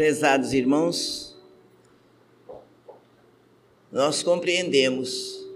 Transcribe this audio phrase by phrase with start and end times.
[0.00, 1.36] Prezados irmãos,
[3.92, 5.46] nós compreendemos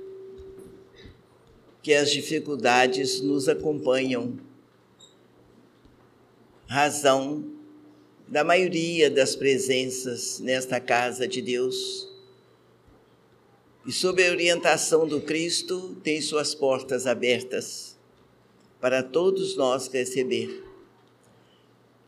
[1.82, 4.38] que as dificuldades nos acompanham,
[6.66, 7.42] razão
[8.28, 12.06] da maioria das presenças nesta casa de Deus.
[13.86, 17.96] E sob a orientação do Cristo, tem suas portas abertas
[18.78, 20.63] para todos nós receber.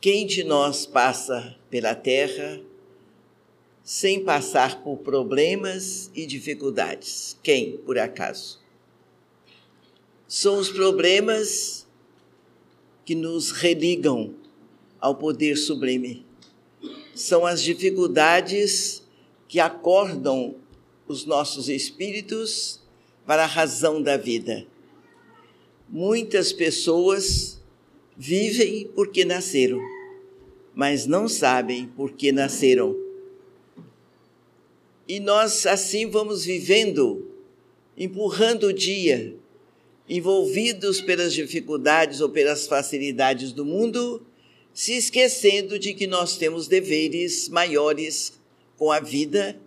[0.01, 2.61] Quem de nós passa pela terra
[3.83, 7.37] sem passar por problemas e dificuldades?
[7.43, 8.61] Quem, por acaso?
[10.29, 11.87] São os problemas
[13.05, 14.35] que nos religam
[15.01, 16.27] ao poder sublime.
[17.15, 19.03] São as dificuldades
[19.49, 20.57] que acordam
[21.09, 22.83] os nossos espíritos
[23.25, 24.67] para a razão da vida.
[25.89, 27.61] Muitas pessoas
[28.17, 29.81] vivem porque nasceram,
[30.75, 32.97] mas não sabem por que nasceram.
[35.07, 37.31] E nós assim vamos vivendo,
[37.97, 39.37] empurrando o dia,
[40.09, 44.25] envolvidos pelas dificuldades ou pelas facilidades do mundo,
[44.73, 48.33] se esquecendo de que nós temos deveres maiores
[48.77, 49.59] com a vida,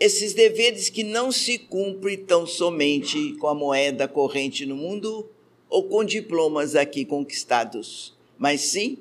[0.00, 5.28] esses deveres que não se cumprem tão somente com a moeda corrente no mundo
[5.68, 8.98] ou com diplomas aqui conquistados, mas sim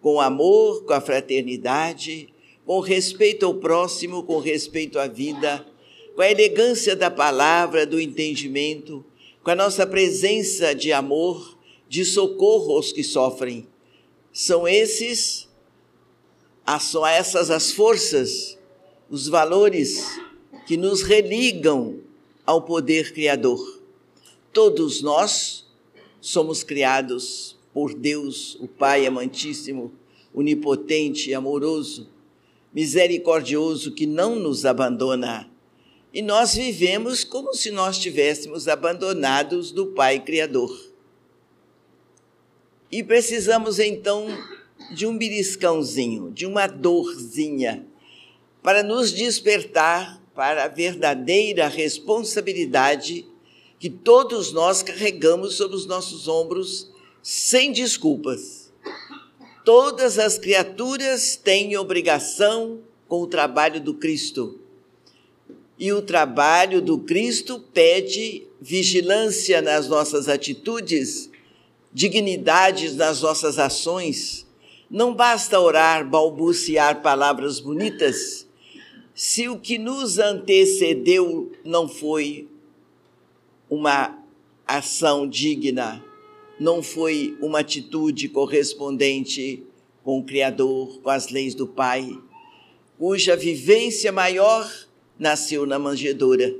[0.00, 2.28] com amor, com a fraternidade,
[2.64, 5.66] com respeito ao próximo, com respeito à vida,
[6.14, 9.04] com a elegância da palavra, do entendimento,
[9.42, 11.56] com a nossa presença de amor,
[11.88, 13.66] de socorro aos que sofrem.
[14.32, 15.48] São esses,
[16.80, 18.58] são essas as forças,
[19.08, 20.04] os valores
[20.66, 22.00] que nos religam
[22.44, 23.82] ao poder criador.
[24.52, 25.67] Todos nós
[26.20, 29.92] somos criados por Deus, o Pai amantíssimo,
[30.34, 32.08] onipotente, amoroso,
[32.72, 35.50] misericordioso, que não nos abandona
[36.12, 40.76] e nós vivemos como se nós estivéssemos abandonados do Pai Criador.
[42.90, 44.26] E precisamos então
[44.94, 47.86] de um beliscãozinho, de uma dorzinha,
[48.62, 53.26] para nos despertar para a verdadeira responsabilidade
[53.78, 56.90] que todos nós carregamos sobre os nossos ombros
[57.22, 58.72] sem desculpas.
[59.64, 64.58] Todas as criaturas têm obrigação com o trabalho do Cristo
[65.78, 71.30] e o trabalho do Cristo pede vigilância nas nossas atitudes,
[71.92, 74.44] dignidades nas nossas ações.
[74.90, 78.46] Não basta orar, balbuciar palavras bonitas,
[79.14, 82.48] se o que nos antecedeu não foi
[83.70, 84.18] uma
[84.66, 86.04] ação digna,
[86.58, 89.62] não foi uma atitude correspondente
[90.02, 92.18] com o Criador, com as leis do Pai,
[92.98, 94.68] cuja vivência maior
[95.18, 96.54] nasceu na manjedoura.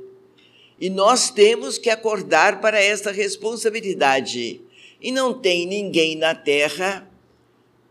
[0.79, 4.61] E nós temos que acordar para essa responsabilidade.
[5.01, 7.09] E não tem ninguém na terra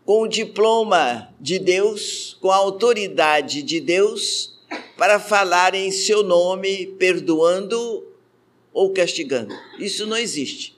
[0.05, 4.59] com o diploma de Deus, com a autoridade de Deus,
[4.97, 8.08] para falar em seu nome, perdoando
[8.73, 9.55] ou castigando.
[9.77, 10.77] Isso não existe.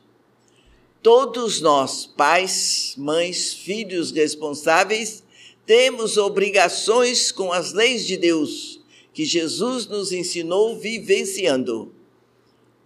[1.02, 5.24] Todos nós, pais, mães, filhos responsáveis,
[5.66, 8.80] temos obrigações com as leis de Deus
[9.14, 11.94] que Jesus nos ensinou vivenciando.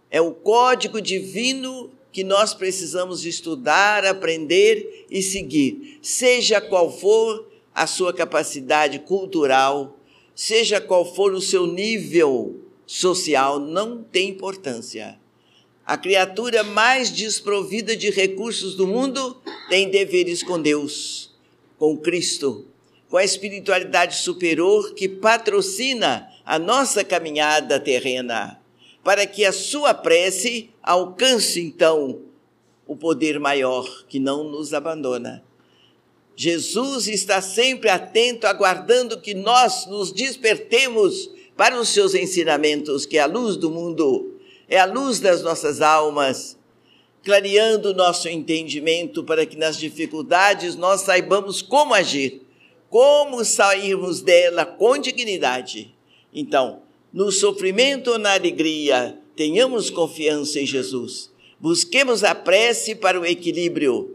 [0.10, 7.86] É o código divino que nós precisamos estudar, aprender e seguir, seja qual for a
[7.86, 10.00] sua capacidade cultural,
[10.34, 15.20] seja qual for o seu nível social, não tem importância.
[15.86, 21.32] A criatura mais desprovida de recursos do mundo tem deveres com Deus,
[21.78, 22.66] com Cristo,
[23.10, 28.60] com a espiritualidade superior que patrocina a nossa caminhada terrena,
[29.04, 32.22] para que a sua prece alcance então
[32.88, 35.44] o poder maior que não nos abandona.
[36.36, 43.22] Jesus está sempre atento, aguardando que nós nos despertemos para os seus ensinamentos, que é
[43.22, 44.36] a luz do mundo,
[44.68, 46.58] é a luz das nossas almas,
[47.24, 52.46] clareando o nosso entendimento para que nas dificuldades nós saibamos como agir
[52.96, 55.94] como sairmos dela com dignidade.
[56.34, 56.82] Então,
[57.12, 61.30] no sofrimento ou na alegria, tenhamos confiança em Jesus.
[61.60, 64.15] Busquemos a prece para o equilíbrio.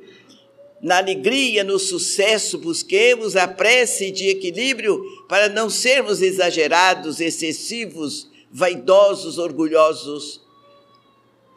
[0.83, 9.37] Na alegria, no sucesso, busquemos a prece de equilíbrio para não sermos exagerados, excessivos, vaidosos,
[9.37, 10.41] orgulhosos.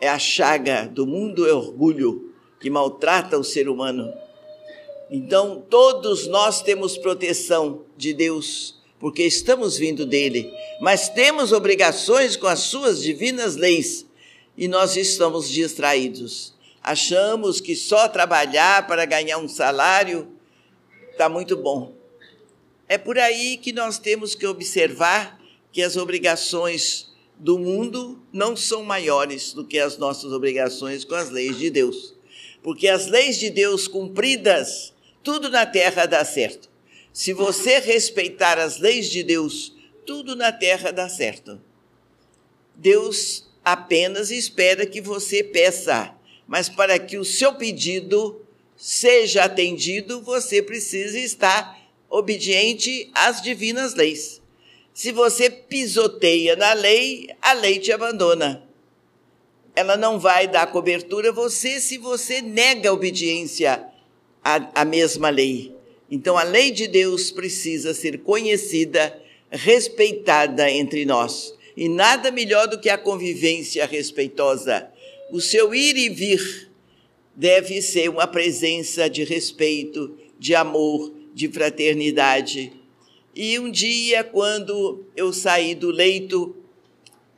[0.02, 4.14] É a chaga do mundo, é orgulho que maltrata o ser humano
[5.12, 12.48] Então, todos nós temos proteção de Deus, porque estamos vindo dele, mas temos obrigações com
[12.48, 14.06] as suas divinas leis
[14.58, 16.53] e nós estamos distraídos.
[16.84, 20.28] Achamos que só trabalhar para ganhar um salário
[21.12, 21.96] está muito bom.
[22.90, 25.40] É por aí que nós temos que observar
[25.72, 31.30] que as obrigações do mundo não são maiores do que as nossas obrigações com as
[31.30, 32.14] leis de Deus.
[32.62, 34.94] Porque as leis de Deus cumpridas,
[35.24, 36.70] tudo na terra dá certo.
[37.12, 39.74] Se você respeitar as leis de Deus,
[40.06, 41.62] tudo na terra dá certo.
[42.76, 46.14] Deus apenas espera que você peça,
[46.48, 48.42] mas para que o seu pedido
[48.76, 51.80] seja atendido, você precisa estar
[52.10, 54.42] obediente às divinas leis.
[54.94, 58.64] Se você pisoteia na lei, a lei te abandona.
[59.76, 63.84] Ela não vai dar cobertura a você se você nega a obediência
[64.44, 65.76] à, à mesma lei.
[66.12, 69.20] Então, a lei de Deus precisa ser conhecida,
[69.50, 71.56] respeitada entre nós.
[71.76, 74.93] E nada melhor do que a convivência respeitosa.
[75.34, 76.70] O seu ir e vir
[77.36, 82.72] deve ser uma presença de respeito, de amor, de fraternidade.
[83.36, 86.56] E um dia, quando eu saí do leito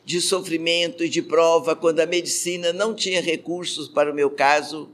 [0.03, 4.89] de sofrimento e de prova, quando a medicina não tinha recursos para o meu caso,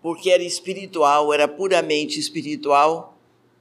[0.00, 3.18] porque era espiritual, era puramente espiritual,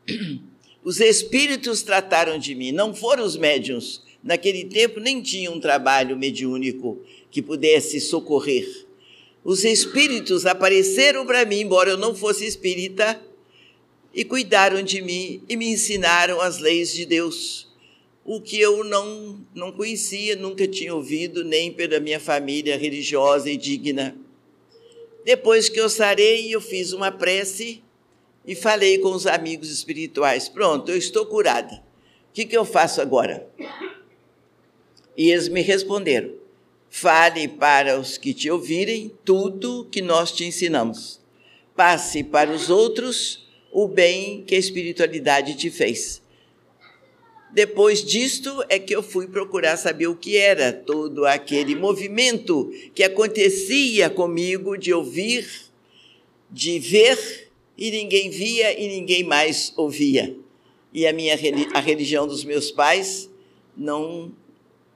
[0.86, 4.04] os espíritos trataram de mim, não foram os médiums.
[4.24, 7.00] Naquele tempo nem tinha um trabalho mediúnico
[7.36, 8.66] que pudesse socorrer.
[9.44, 13.22] Os espíritos apareceram para mim, embora eu não fosse espírita,
[14.14, 17.68] e cuidaram de mim e me ensinaram as leis de Deus,
[18.24, 23.58] o que eu não, não conhecia, nunca tinha ouvido, nem pela minha família religiosa e
[23.58, 24.16] digna.
[25.26, 27.84] Depois que eu sarei, eu fiz uma prece
[28.48, 31.84] e falei com os amigos espirituais: Pronto, eu estou curada.
[32.30, 33.46] O que, que eu faço agora?
[35.18, 36.45] E eles me responderam:
[36.98, 41.20] Fale para os que te ouvirem tudo que nós te ensinamos.
[41.76, 46.22] Passe para os outros o bem que a espiritualidade te fez.
[47.54, 53.04] Depois disto é que eu fui procurar saber o que era todo aquele movimento que
[53.04, 55.46] acontecia comigo de ouvir,
[56.50, 60.34] de ver e ninguém via e ninguém mais ouvia.
[60.94, 61.38] E a minha
[61.74, 63.30] a religião dos meus pais
[63.76, 64.32] não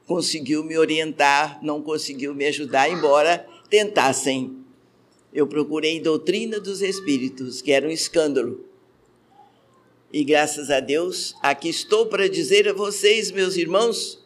[0.09, 4.57] conseguiu me orientar, não conseguiu me ajudar, embora tentassem.
[5.31, 8.65] Eu procurei doutrina dos espíritos, que era um escândalo.
[10.11, 14.25] E graças a Deus, aqui estou para dizer a vocês, meus irmãos,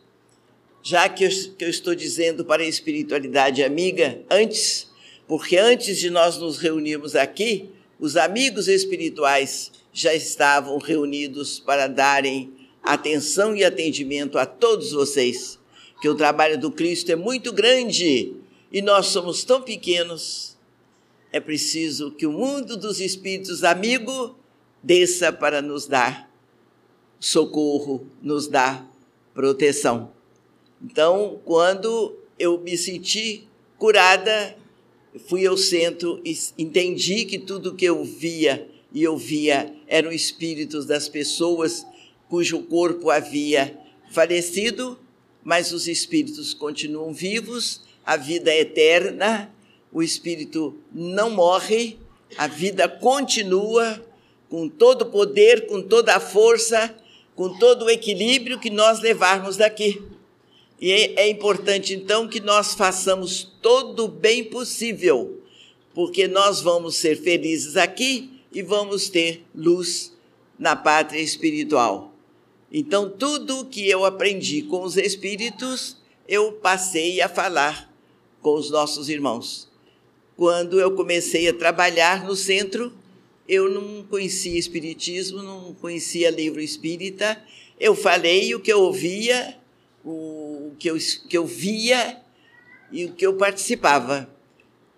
[0.82, 4.90] já que eu, que eu estou dizendo para a espiritualidade amiga, antes,
[5.28, 7.70] porque antes de nós nos reunirmos aqui,
[8.00, 15.60] os amigos espirituais já estavam reunidos para darem atenção e atendimento a todos vocês,
[16.04, 18.34] que o trabalho do Cristo é muito grande
[18.70, 20.58] e nós somos tão pequenos.
[21.32, 24.36] É preciso que o mundo dos espíritos amigo
[24.84, 26.30] desça para nos dar
[27.22, 28.86] socorro, nos dar
[29.34, 30.12] proteção.
[30.84, 33.48] Então, quando eu me senti
[33.78, 34.58] curada,
[35.30, 41.08] fui ao centro e entendi que tudo que eu via e ouvia eram espíritos das
[41.08, 41.86] pessoas
[42.28, 43.80] cujo corpo havia
[44.12, 45.00] falecido,
[45.44, 49.54] mas os espíritos continuam vivos, a vida é eterna,
[49.92, 51.98] o espírito não morre,
[52.38, 54.04] a vida continua
[54.50, 56.96] com todo o poder, com toda a força,
[57.36, 60.02] com todo o equilíbrio que nós levarmos daqui.
[60.80, 65.42] E é, é importante, então, que nós façamos todo o bem possível,
[65.94, 70.14] porque nós vamos ser felizes aqui e vamos ter luz
[70.58, 72.13] na pátria espiritual.
[72.76, 75.96] Então, tudo que eu aprendi com os espíritos,
[76.28, 77.94] eu passei a falar
[78.42, 79.70] com os nossos irmãos.
[80.36, 82.92] Quando eu comecei a trabalhar no centro,
[83.48, 87.40] eu não conhecia espiritismo, não conhecia livro espírita.
[87.80, 89.56] Eu falei o que eu ouvia,
[90.04, 90.98] o que eu,
[91.30, 92.20] que eu via
[92.92, 94.28] e o que eu participava.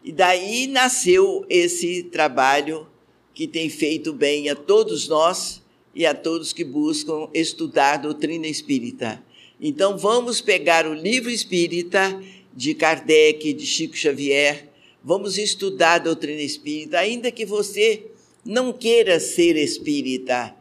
[0.02, 2.88] E daí nasceu esse trabalho
[3.34, 5.65] que tem feito bem a todos nós
[5.96, 9.24] e a todos que buscam estudar doutrina espírita.
[9.60, 12.22] Então vamos pegar o livro espírita
[12.54, 14.70] de Kardec, de Chico Xavier,
[15.04, 18.04] vamos estudar a doutrina espírita, ainda que você
[18.44, 20.54] não queira ser espírita,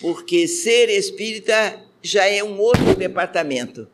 [0.00, 3.88] porque ser espírita já é um outro departamento.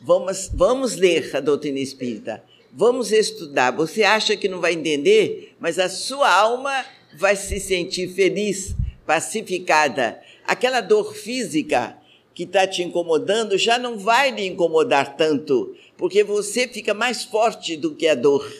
[0.00, 3.70] Vamos, vamos ler a doutrina espírita, vamos estudar.
[3.70, 6.84] Você acha que não vai entender, mas a sua alma
[7.16, 8.74] vai se sentir feliz,
[9.06, 10.20] pacificada.
[10.46, 11.96] Aquela dor física
[12.34, 17.76] que está te incomodando já não vai lhe incomodar tanto, porque você fica mais forte
[17.76, 18.52] do que a dor.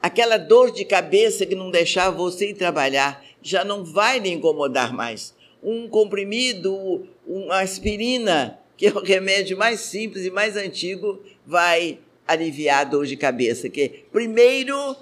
[0.00, 4.92] Aquela dor de cabeça que não deixava você ir trabalhar já não vai lhe incomodar
[4.92, 5.34] mais.
[5.62, 12.82] Um comprimido, uma aspirina, que é o remédio mais simples e mais antigo, vai aliviar
[12.82, 13.68] a dor de cabeça.
[13.70, 14.94] Que primeiro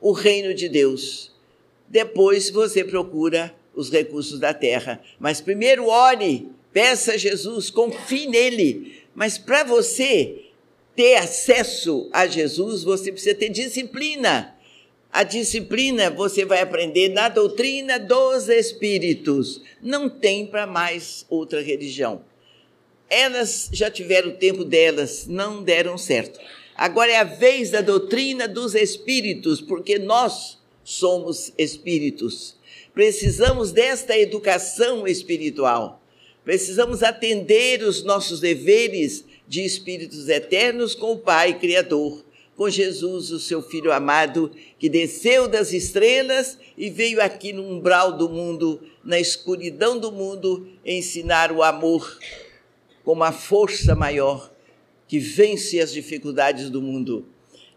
[0.00, 1.32] o reino de Deus,
[1.88, 5.00] depois você procura os recursos da terra.
[5.18, 9.02] Mas primeiro ore, peça a Jesus, confie nele.
[9.14, 10.44] Mas para você
[10.94, 14.54] ter acesso a Jesus, você precisa ter disciplina.
[15.12, 19.62] A disciplina você vai aprender na doutrina dos Espíritos.
[19.80, 22.24] Não tem para mais outra religião.
[23.08, 26.40] Elas já tiveram o tempo delas, não deram certo.
[26.76, 32.56] Agora é a vez da doutrina dos Espíritos, porque nós somos espíritos.
[32.94, 36.00] Precisamos desta educação espiritual.
[36.44, 42.24] Precisamos atender os nossos deveres de espíritos eternos com o Pai Criador,
[42.56, 48.12] com Jesus, o seu Filho amado, que desceu das estrelas e veio aqui no umbral
[48.12, 52.18] do mundo, na escuridão do mundo, ensinar o amor
[53.04, 54.52] como a força maior
[55.08, 57.26] que vence as dificuldades do mundo.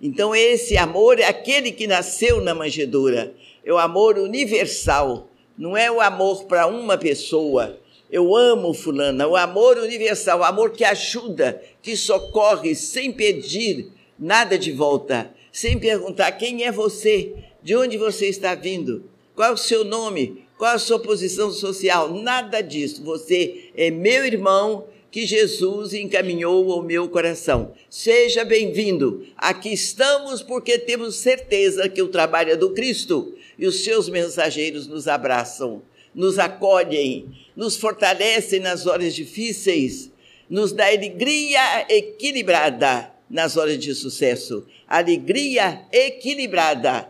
[0.01, 3.33] Então, esse amor é aquele que nasceu na manjedoura,
[3.67, 7.77] é o amor universal, não é o amor para uma pessoa,
[8.09, 14.57] eu amo fulana, o amor universal, o amor que ajuda, que socorre sem pedir nada
[14.57, 19.03] de volta, sem perguntar quem é você, de onde você está vindo,
[19.35, 23.03] qual é o seu nome, qual a sua posição social, nada disso.
[23.03, 27.73] Você é meu irmão que Jesus encaminhou ao meu coração.
[27.89, 29.25] Seja bem-vindo.
[29.37, 34.87] Aqui estamos porque temos certeza que o trabalho é do Cristo e os seus mensageiros
[34.87, 35.81] nos abraçam,
[36.13, 40.11] nos acolhem nos fortalece nas horas difíceis,
[40.47, 44.63] nos dá alegria equilibrada nas horas de sucesso.
[44.87, 47.09] Alegria equilibrada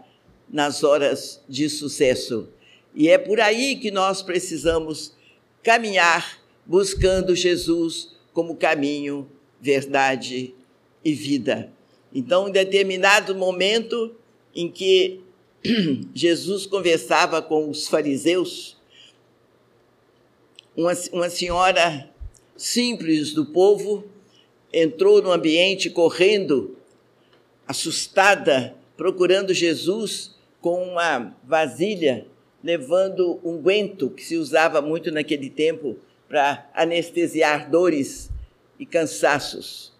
[0.49, 2.47] nas horas de sucesso.
[2.95, 5.13] E é por aí que nós precisamos
[5.61, 6.36] caminhar
[6.67, 10.53] buscando Jesus como caminho, verdade
[11.03, 11.71] e vida.
[12.13, 14.15] Então, em determinado momento
[14.53, 15.21] em que
[16.13, 18.77] Jesus conversava com os fariseus,
[20.75, 22.09] uma, uma senhora
[22.55, 24.03] simples do povo
[24.71, 26.75] entrou no ambiente correndo,
[27.67, 32.27] assustada, procurando Jesus com uma vasilha,
[32.63, 38.29] levando um guento que se usava muito naquele tempo para anestesiar dores
[38.79, 39.93] e cansaços.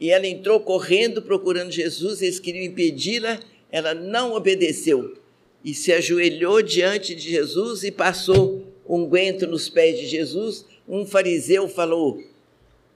[0.00, 5.16] E ela entrou correndo procurando Jesus, eles queriam impedi-la, ela não obedeceu
[5.64, 11.68] e se ajoelhou diante de Jesus e passou unguento nos pés de Jesus, um fariseu
[11.68, 12.22] falou: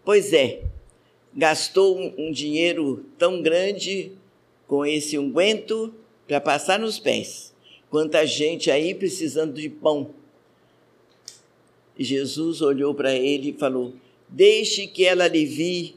[0.04, 0.62] Pois é,
[1.34, 4.12] gastou um, dinheiro tão grande
[4.66, 5.92] com esse unguento
[6.28, 7.52] para passar nos pés.
[7.90, 10.14] Quanta gente aí precisando de pão.
[11.99, 13.94] Jesus olhou para ele e falou:
[14.28, 15.97] Deixe que ela alivie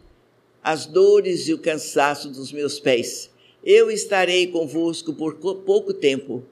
[0.63, 3.29] as dores e o cansaço dos meus pés.
[3.63, 6.43] Eu estarei convosco por pouco tempo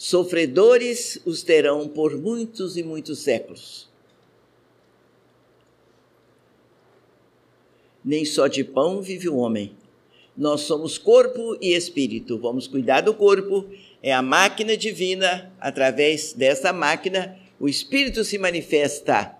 [0.00, 3.86] Sofredores os terão por muitos e muitos séculos.
[8.02, 9.76] Nem só de pão vive o homem.
[10.34, 12.38] Nós somos corpo e espírito.
[12.38, 13.66] Vamos cuidar do corpo,
[14.02, 15.52] é a máquina divina.
[15.60, 19.36] Através dessa máquina, o espírito se manifesta.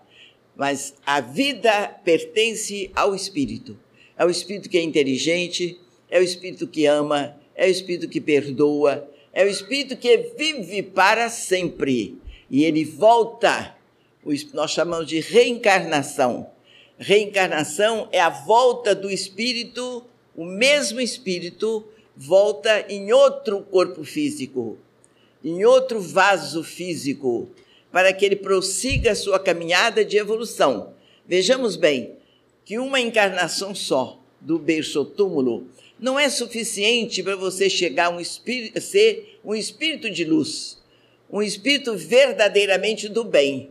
[0.54, 3.78] Mas a vida pertence ao espírito.
[4.16, 8.20] É o espírito que é inteligente, é o espírito que ama, é o espírito que
[8.20, 12.18] perdoa, é o espírito que vive para sempre
[12.50, 13.74] e ele volta.
[14.52, 16.50] Nós chamamos de reencarnação.
[16.98, 20.04] Reencarnação é a volta do espírito,
[20.36, 24.76] o mesmo espírito volta em outro corpo físico,
[25.42, 27.48] em outro vaso físico,
[27.92, 30.94] para que ele prossiga a sua caminhada de evolução.
[31.26, 32.16] Vejamos bem
[32.64, 35.66] que uma encarnação só do berço ao túmulo
[35.99, 40.80] não é suficiente para você chegar a um ser um espírito de luz,
[41.30, 43.70] um espírito verdadeiramente do bem.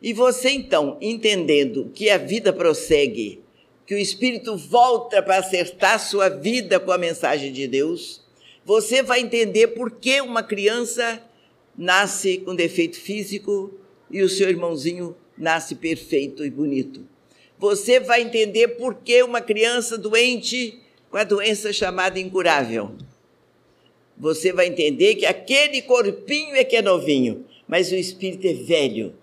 [0.00, 3.40] E você então, entendendo que a vida prossegue,
[3.86, 8.22] que o espírito volta para acertar sua vida com a mensagem de Deus,
[8.64, 11.22] você vai entender por que uma criança
[11.78, 13.72] nasce com defeito físico
[14.10, 17.06] e o seu irmãozinho nasce perfeito e bonito.
[17.56, 22.90] Você vai entender por que uma criança doente com a doença chamada incurável.
[24.16, 29.14] você vai entender que aquele corpinho é que é novinho, mas o espírito é velho,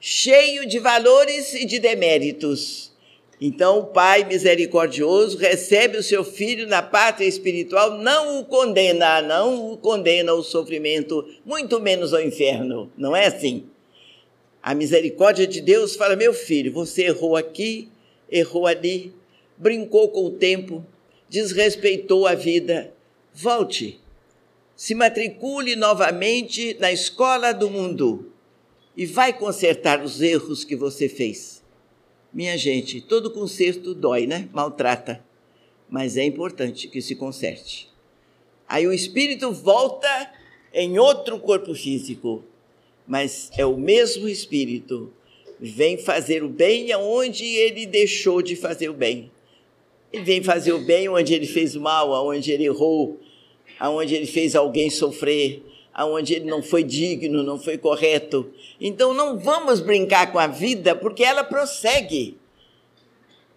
[0.00, 2.91] cheio de valores e de deméritos.
[3.44, 9.72] Então, o Pai misericordioso recebe o seu filho na pátria espiritual, não o condena, não
[9.72, 12.88] o condena ao sofrimento, muito menos ao inferno.
[12.96, 13.64] Não é assim?
[14.62, 17.88] A misericórdia de Deus fala: meu filho, você errou aqui,
[18.30, 19.12] errou ali,
[19.58, 20.86] brincou com o tempo,
[21.28, 22.94] desrespeitou a vida.
[23.34, 23.98] Volte,
[24.76, 28.30] se matricule novamente na escola do mundo
[28.96, 31.61] e vai consertar os erros que você fez.
[32.32, 34.48] Minha gente, todo conserto dói, né?
[34.52, 35.22] Maltrata.
[35.90, 37.90] Mas é importante que se conserte.
[38.66, 40.32] Aí o espírito volta
[40.72, 42.42] em outro corpo físico,
[43.06, 45.12] mas é o mesmo espírito.
[45.60, 49.30] Vem fazer o bem aonde ele deixou de fazer o bem.
[50.10, 53.20] Ele vem fazer o bem onde ele fez o mal, aonde ele errou,
[53.78, 58.50] aonde ele fez alguém sofrer, aonde ele não foi digno, não foi correto.
[58.80, 62.38] Então não vamos brincar com a vida, porque ela prossegue.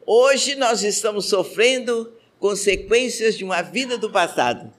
[0.05, 4.71] Hoje nós estamos sofrendo consequências de uma vida do passado.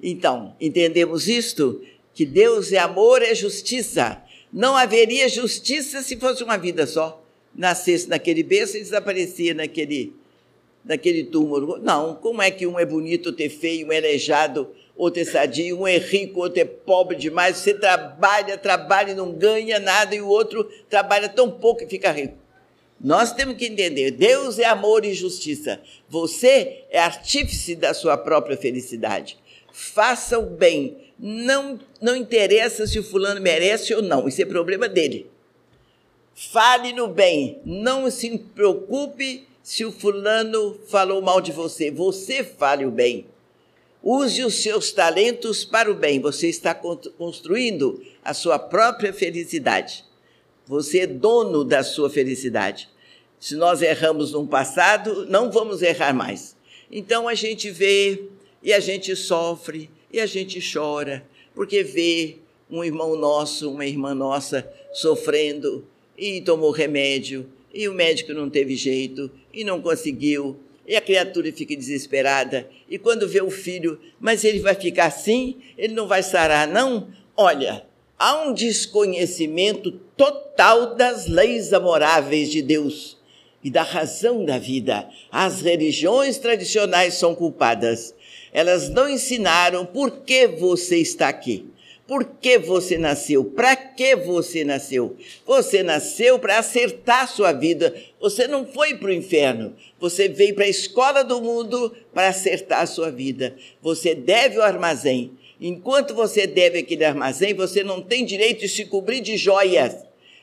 [0.00, 1.80] Então, entendemos isto?
[2.14, 4.22] Que Deus é amor, é justiça.
[4.52, 7.24] Não haveria justiça se fosse uma vida só.
[7.54, 10.12] Nascesse naquele berço e desaparecia naquele,
[10.84, 11.78] naquele túmulo.
[11.78, 15.80] Não, como é que um é bonito, é feio, um é aleijado, outro é sadio,
[15.80, 17.56] um é rico, outro é pobre demais.
[17.56, 22.10] Você trabalha, trabalha e não ganha nada, e o outro trabalha tão pouco e fica
[22.10, 22.36] rico.
[23.00, 25.80] Nós temos que entender: Deus é amor e justiça.
[26.08, 29.38] Você é artífice da sua própria felicidade.
[29.72, 30.98] Faça o bem.
[31.18, 35.30] Não, não interessa se o fulano merece ou não, isso é problema dele.
[36.34, 37.60] Fale no bem.
[37.64, 41.90] Não se preocupe se o fulano falou mal de você.
[41.90, 43.26] Você fale o bem.
[44.02, 46.20] Use os seus talentos para o bem.
[46.20, 50.04] Você está construindo a sua própria felicidade.
[50.66, 52.88] Você é dono da sua felicidade.
[53.38, 56.56] Se nós erramos no passado, não vamos errar mais.
[56.90, 58.24] Então a gente vê
[58.62, 61.24] e a gente sofre e a gente chora,
[61.54, 62.36] porque vê
[62.70, 68.76] um irmão nosso, uma irmã nossa sofrendo e tomou remédio e o médico não teve
[68.76, 72.68] jeito e não conseguiu e a criatura fica desesperada.
[72.88, 75.56] E quando vê o filho, mas ele vai ficar assim?
[75.78, 77.08] Ele não vai sarar, não?
[77.36, 77.84] Olha,
[78.18, 83.16] há um desconhecimento total das leis amoráveis de Deus
[83.62, 85.08] e da razão da vida.
[85.30, 88.14] As religiões tradicionais são culpadas.
[88.52, 91.66] Elas não ensinaram por que você está aqui.
[92.12, 93.42] Por que você nasceu?
[93.42, 95.16] Para que você nasceu?
[95.46, 97.96] Você nasceu para acertar sua vida.
[98.20, 99.74] Você não foi para o inferno.
[99.98, 103.56] Você veio para a escola do mundo para acertar a sua vida.
[103.80, 105.38] Você deve o armazém.
[105.58, 109.96] Enquanto você deve aquele armazém, você não tem direito de se cobrir de joias,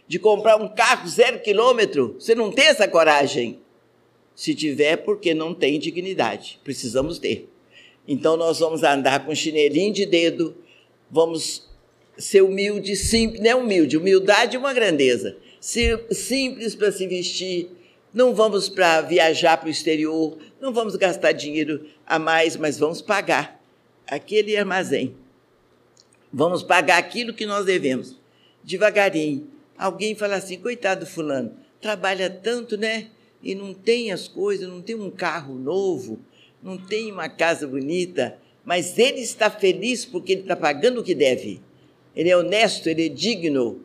[0.08, 2.16] de comprar um carro zero quilômetro.
[2.20, 3.60] Você não tem essa coragem.
[4.34, 6.60] Se tiver, porque não tem dignidade.
[6.64, 7.48] Precisamos ter.
[8.08, 10.58] Então nós vamos andar com chinelinho de dedo
[11.10, 11.68] vamos
[12.18, 15.38] ser humildes, simples, não é humilde, humildade é uma grandeza.
[15.60, 17.70] Ser simples para se vestir,
[18.14, 23.02] não vamos para viajar para o exterior, não vamos gastar dinheiro a mais, mas vamos
[23.02, 23.62] pagar
[24.08, 25.16] aquele armazém.
[26.32, 28.16] Vamos pagar aquilo que nós devemos.
[28.64, 29.48] Devagarinho.
[29.78, 33.08] Alguém fala assim: coitado do fulano, trabalha tanto, né?
[33.42, 36.20] E não tem as coisas, não tem um carro novo,
[36.62, 41.16] não tem uma casa bonita mas ele está feliz porque ele está pagando o que
[41.16, 41.62] deve.
[42.16, 43.82] Ele é honesto, ele é digno.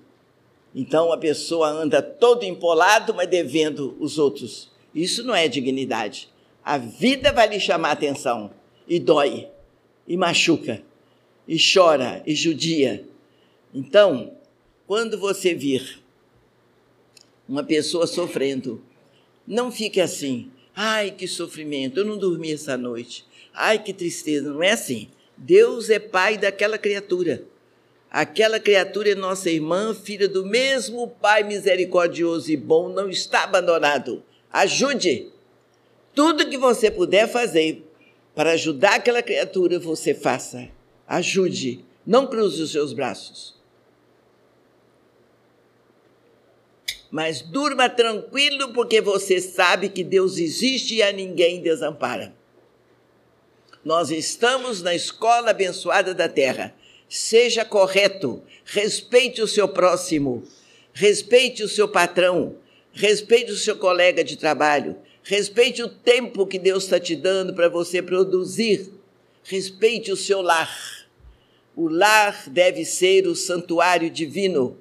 [0.75, 4.73] Então a pessoa anda todo empolado, mas devendo os outros.
[4.95, 6.29] Isso não é dignidade.
[6.65, 8.51] A vida vai lhe chamar atenção
[8.89, 9.49] e dói,
[10.07, 10.83] e machuca,
[11.47, 13.05] e chora, e judia.
[13.75, 14.35] Então,
[14.87, 16.03] quando você vir
[17.49, 18.83] uma pessoa sofrendo,
[19.47, 20.51] não fique assim.
[20.75, 23.25] Ai, que sofrimento, eu não dormi essa noite.
[23.55, 25.09] Ai, que tristeza, não é assim.
[25.37, 27.45] Deus é pai daquela criatura.
[28.11, 34.23] Aquela criatura é nossa irmã, filha do mesmo Pai misericordioso e bom, não está abandonado.
[34.53, 35.33] Ajude.
[36.15, 37.83] Tudo que você puder fazer
[38.33, 40.69] para ajudar aquela criatura, você faça.
[41.09, 41.85] Ajude.
[42.07, 43.57] Não cruze os seus braços.
[47.11, 52.33] Mas durma tranquilo, porque você sabe que Deus existe e a ninguém desampara.
[53.85, 56.75] Nós estamos na escola abençoada da terra.
[57.07, 60.43] Seja correto, respeite o seu próximo,
[60.93, 62.57] respeite o seu patrão,
[62.93, 67.69] respeite o seu colega de trabalho, respeite o tempo que Deus está te dando para
[67.69, 68.91] você produzir.
[69.47, 70.75] respeite o seu lar.
[71.77, 74.79] O lar deve ser o santuário divino,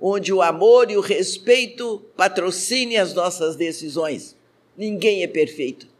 [0.00, 4.36] onde o amor e o respeito patrocinem as nossas decisões.
[4.76, 5.95] Ninguém é perfeito.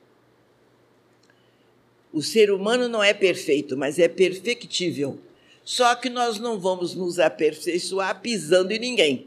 [2.17, 5.19] O ser humano não é perfeito, mas é perfectível.
[5.63, 9.27] Só que nós não vamos nos aperfeiçoar pisando em ninguém.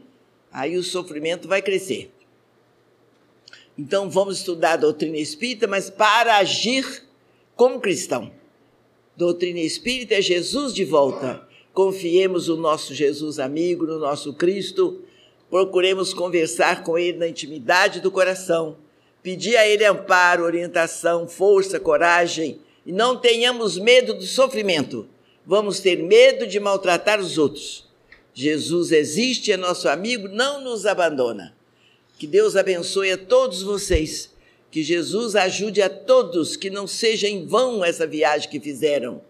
[0.50, 2.10] Aí o sofrimento vai crescer.
[3.78, 7.04] Então vamos estudar a doutrina espírita, mas para agir
[7.54, 8.32] como cristão.
[9.16, 11.46] Doutrina espírita é Jesus de volta.
[11.72, 15.00] Confiemos no nosso Jesus amigo, no nosso Cristo.
[15.48, 18.76] Procuremos conversar com Ele na intimidade do coração.
[19.22, 22.58] Pedir a Ele amparo, orientação, força, coragem.
[22.84, 25.08] E não tenhamos medo do sofrimento.
[25.46, 27.88] Vamos ter medo de maltratar os outros.
[28.32, 31.54] Jesus existe, é nosso amigo, não nos abandona.
[32.18, 34.30] Que Deus abençoe a todos vocês.
[34.70, 39.20] Que Jesus ajude a todos, que não seja em vão essa viagem que fizeram.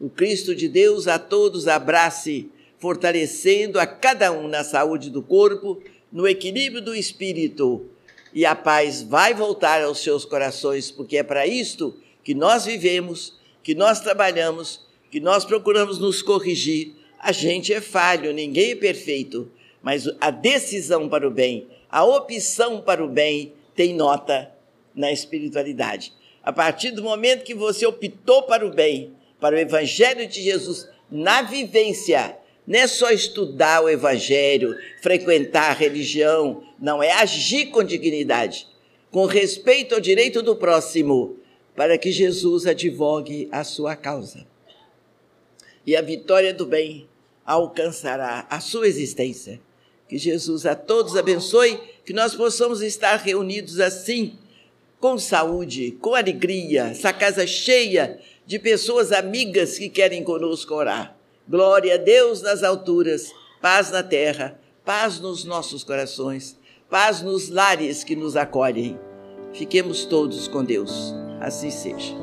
[0.00, 5.82] O Cristo de Deus a todos abrace, fortalecendo a cada um na saúde do corpo,
[6.10, 7.86] no equilíbrio do espírito.
[8.32, 13.38] E a paz vai voltar aos seus corações, porque é para isto que nós vivemos,
[13.62, 16.94] que nós trabalhamos, que nós procuramos nos corrigir.
[17.18, 19.50] A gente é falho, ninguém é perfeito,
[19.82, 24.50] mas a decisão para o bem a opção para o bem tem nota
[24.94, 26.12] na espiritualidade.
[26.42, 30.88] A partir do momento que você optou para o bem, para o Evangelho de Jesus,
[31.10, 37.82] na vivência, não é só estudar o Evangelho, frequentar a religião, não, é agir com
[37.82, 38.66] dignidade,
[39.10, 41.38] com respeito ao direito do próximo,
[41.78, 44.44] para que Jesus advogue a sua causa.
[45.86, 47.08] E a vitória do bem
[47.46, 49.60] alcançará a sua existência.
[50.08, 54.36] Que Jesus a todos abençoe, que nós possamos estar reunidos assim,
[54.98, 61.16] com saúde, com alegria, essa casa cheia de pessoas amigas que querem conosco orar.
[61.48, 63.30] Glória a Deus nas alturas,
[63.62, 66.58] paz na terra, paz nos nossos corações,
[66.90, 68.98] paz nos lares que nos acolhem.
[69.52, 71.14] Fiquemos todos com Deus.
[71.40, 72.14] Assim seja.